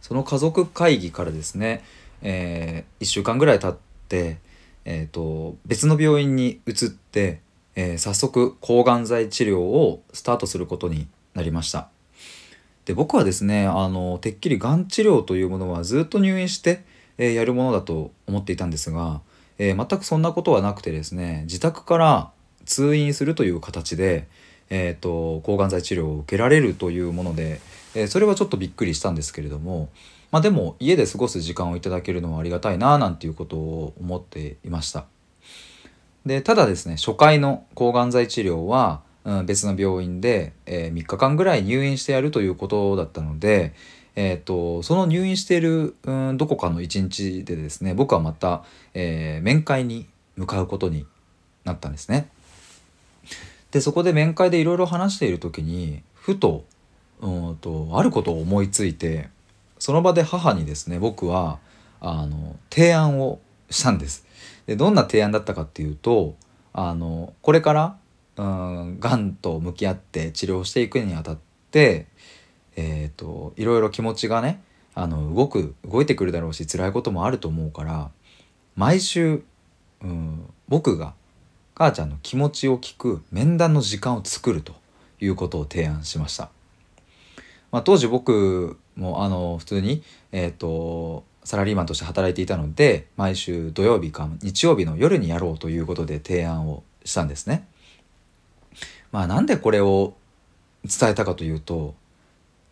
[0.00, 1.82] その家族会議からですね、
[2.22, 3.76] えー、1週間ぐらい経っ
[4.08, 4.38] て、
[4.84, 7.40] えーと、別の病院に移って、
[7.76, 11.88] えー、早速抗がん剤治療をスタートすることになりました。
[12.84, 16.84] で僕はですねあのてっきりがん治療というものはずっと入院して、
[17.18, 19.20] えー、やるものだと思っていたんですが、
[19.58, 22.30] えー、全くそんなことはなくてですね自宅から
[22.68, 24.28] 通院するという形で、
[24.70, 27.60] えーと、抗がん剤治療を受けられるというもので、
[27.94, 29.88] えー、それはちょっとびっくりしたんですけれども、
[30.30, 35.06] まあ、でも家で過ごす時間をいただけるのはありがたいななんていうことを思っていました。
[36.26, 43.74] でただですね初回の抗がん剤治療はうん、別の病院で、えー、3日間ぐらい入院してやるということだったので、
[44.16, 48.64] えーと、その入院している、うん、どこかの一日でですね僕はまた、
[48.94, 51.06] えー、面会に向かうことに
[51.64, 52.30] なったんですね。
[53.70, 56.64] でそこで面会でいろいろ話している時にふと
[57.20, 59.28] うんとあることを思いついて
[59.78, 61.58] その場で母にですね僕は
[62.00, 64.26] あの提案をしたんです。
[64.66, 66.36] でどんな提案だったかっていうと
[66.72, 67.96] あのこれから
[68.36, 71.38] うんがんと向き合って治療していくにあたっ
[71.70, 72.06] て
[72.80, 74.62] えーと、いろいろ気持ちがね
[74.94, 78.10] あの動く動いてくるだろうし辛いこともあると思うから
[78.76, 79.42] 毎週、
[80.00, 81.14] うん、僕が
[81.74, 84.74] 母ちゃんの気持ちを聞く面談の時間を作ると
[85.20, 86.50] いうことを提案しました。
[87.70, 90.02] まあ、当時僕もあの普通に、
[90.32, 97.66] えーとサラリーマンとして働いていたので毎週土曜日か日曜日の夜にやろうということで提案をしたんですね。
[99.12, 100.12] まあなんでこれを
[100.84, 101.94] 伝えたかというと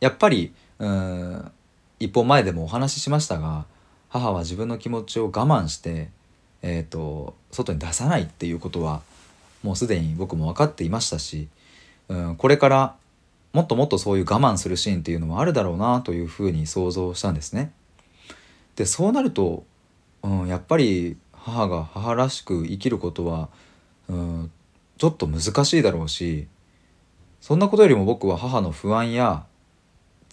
[0.00, 1.52] やっぱりうん
[2.00, 3.64] 一歩前でもお話ししましたが
[4.08, 6.08] 母は自分の気持ちを我慢して、
[6.62, 9.02] えーと、外に出さないっていうことは
[9.62, 11.46] もうすでに僕も分かっていましたし
[12.08, 12.96] うんこれから
[13.54, 17.72] もっともっとそういう我慢するシーンっていうのもあるだろうなというふうに想像したんですね。
[18.74, 19.64] でそうなると、
[20.24, 23.48] うん、やっぱり母が母らしく生きることは、
[24.08, 24.50] うん、
[24.98, 26.48] ちょっと難しいだろうし
[27.40, 29.44] そんなことよりも僕は母の不安や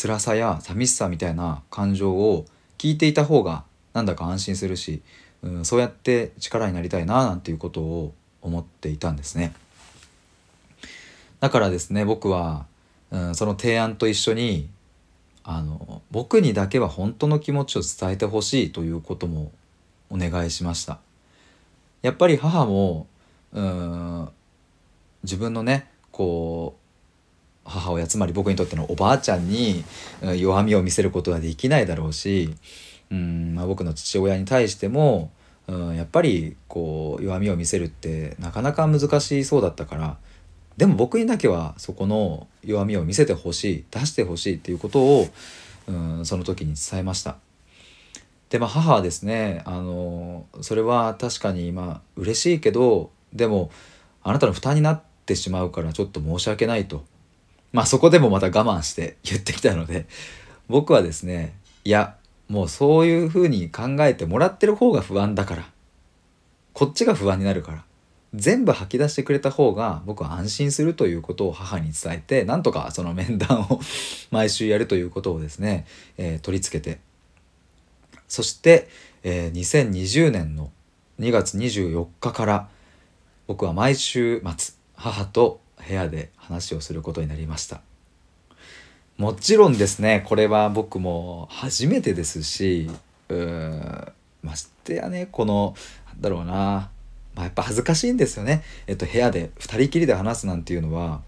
[0.00, 2.46] 辛さや寂しさみたいな感情を
[2.78, 5.02] 聞いていた方がなんだか安心するし、
[5.42, 9.52] うん、そうやって力になりたいななんていうことを思っていたんですね。
[11.40, 12.66] だからですね僕は、
[13.10, 14.68] うん、その提案と一緒に
[15.44, 19.50] あの僕にだけは本当の気持ちを伝えてほしいということも
[20.10, 20.98] お願いしました。
[22.02, 23.06] やっぱり母も
[23.52, 24.28] うん
[25.22, 29.84] 自分のねこう母親つまり僕にとってのおばあちゃんに
[30.36, 32.54] 弱みを見せることはできないだろうし
[33.10, 35.30] うん、まあ、僕の父親に対しても
[35.66, 40.16] うんやっぱりこう弱みを見せるってなかなか難しそうだったから
[40.78, 45.28] でも僕にだけはそこの弱みを見せてほしい出してほしいっていうことを
[45.88, 47.36] うんその時に伝えました。
[48.48, 53.70] でま母はですねあのそれは確かにまあ嬉しいけどでも
[54.22, 57.04] あなたの負担になってしまうからちょっと申し訳ないと。
[57.72, 60.06] まあそこでもまた我慢して言ってきたので
[60.68, 62.14] 僕はですねいや
[62.48, 65.64] もうそういうふうに考えてもらってる方が不安だから。
[66.72, 67.84] こっちが不安になるから。
[68.34, 73.80] 全部吐き出してくれた方が僕は安心するということを母に伝えてなんとかその面談を
[74.30, 75.86] 毎週やるということをですね、
[76.18, 77.00] えー、取り付けて。
[78.28, 78.88] そして、
[79.22, 80.70] えー、2020年の
[81.18, 82.68] 2月24日から
[83.46, 87.80] 僕は毎週末母と部屋で話をすることになりました。
[89.16, 92.88] もちろんですねこれは僕も初めてですし
[93.28, 94.12] うー
[94.42, 95.74] ましてやねこの
[96.06, 96.90] なんだろうな、
[97.38, 101.22] まあ、やっぱ恥ずかしいんですよね、えっと、部屋で2人きりで話すなんていうのは、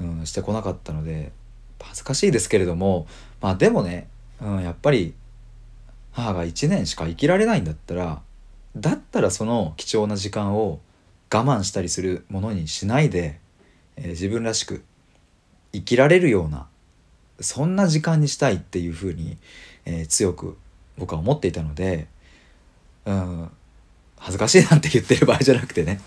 [0.00, 1.30] うん、してこなかったので
[1.80, 3.06] 恥ずかしいですけれども
[3.40, 4.08] まあでもね、
[4.42, 5.14] うん、やっぱり
[6.10, 8.22] 母が1年しか生きられないんだったら
[8.76, 10.80] だったらその貴重な時間を
[11.32, 13.38] 我慢したりするものにしないで、
[13.96, 14.82] えー、自分らしく
[15.72, 16.66] 生きられるような
[17.38, 19.36] そんな時間にしたいっていうふうに、
[19.84, 20.58] えー、強く
[20.98, 22.08] 僕は思っていたので、
[23.06, 23.50] うん、
[24.20, 26.00] 恥ずかしいなんて言ってる場合じゃなくてね。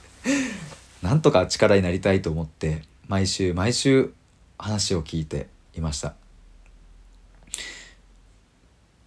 [1.02, 4.14] なんとか力になりたいと思って毎週毎週
[4.58, 6.14] 話を聞いていました。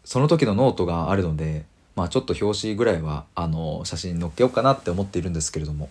[0.04, 1.64] その時のノートがあるので
[1.94, 5.88] まあちょっと表紙ぐらいはあの写真載っけようかなって思っているんですけれども。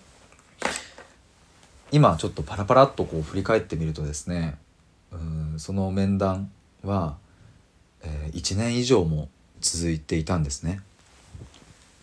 [1.92, 4.58] 今ちょっとパラパラっとこう振り返ってみるとですね
[5.12, 6.50] うんその面談
[6.82, 7.16] は、
[8.02, 9.28] えー、1年以上も
[9.60, 10.80] 続いていたんですね。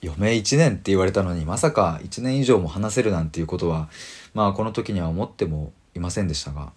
[0.03, 3.89] 余命1年って言われたのにまさか1年以上も話せるなんていうことは
[4.33, 6.71] まあこの時には思ってもいませんでしたが。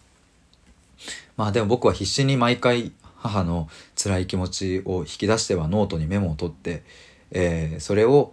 [1.36, 3.68] まあでも僕は必死に毎回母の
[4.02, 6.82] 辛い気持ちを引き出してはノートにメモを取って、
[7.30, 8.32] えー、それを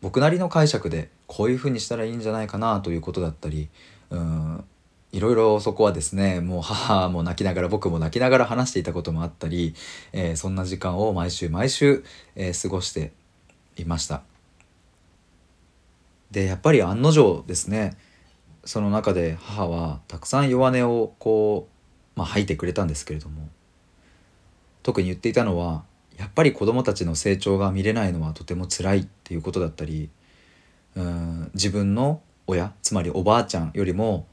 [0.00, 3.68] 僕なりの解釈でこういうふうにしたらいいんじゃないかなということだったり
[4.10, 4.64] うん
[5.12, 9.74] いろいろそこはですねもう母も泣きながら僕も泣きながら話していたこともあったり、
[10.12, 12.04] えー、そんな時間を毎週毎週、
[12.34, 13.12] えー、過ごして
[13.76, 14.22] いました。
[16.30, 17.96] でやっぱり案の定ですね
[18.64, 21.68] その中で母はたくさん弱音をこ
[22.16, 23.48] う、まあ、吐いてくれたんですけれども
[24.82, 25.84] 特に言っていたのは
[26.18, 30.10] やっぱり子どもたちの成長が見れないのはとても辛いっていうことだったり
[30.96, 34.26] うん自分の親つまりおばあちゃんよりも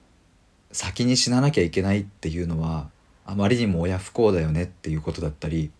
[0.72, 2.90] 先に死ななきゃいけないっていうのは
[3.26, 5.72] あまりにも親不幸だよねっていうことだったり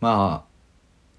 [0.00, 0.51] まあ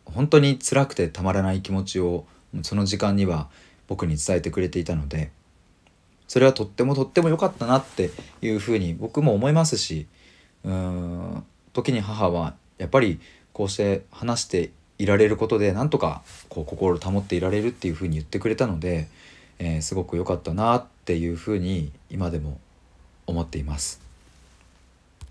[0.06, 2.26] 本当に辛くてたまらない気持ちを
[2.62, 3.50] その時間には
[3.88, 5.32] 僕に伝えてくれていたので
[6.28, 8.12] それはとってもとっても良かったなって
[8.42, 10.08] いうふうに僕も思いますし
[10.64, 13.20] うん時に母はやっぱり
[13.52, 19.08] こうして話していられることでなんとかこう心を保っていられるっていうふうに言ってくれたので、
[19.60, 22.60] えー、すごく良かったなっていうふうに今でも
[23.26, 24.03] 思っています。